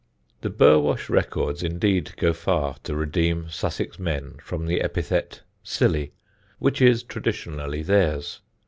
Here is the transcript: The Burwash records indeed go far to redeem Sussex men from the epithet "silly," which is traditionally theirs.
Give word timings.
The 0.41 0.49
Burwash 0.49 1.09
records 1.11 1.61
indeed 1.61 2.15
go 2.17 2.33
far 2.33 2.75
to 2.85 2.95
redeem 2.95 3.51
Sussex 3.51 3.99
men 3.99 4.37
from 4.43 4.65
the 4.65 4.81
epithet 4.81 5.41
"silly," 5.61 6.11
which 6.57 6.81
is 6.81 7.03
traditionally 7.03 7.83
theirs. 7.83 8.39